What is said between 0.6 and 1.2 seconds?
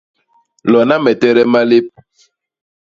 Lona me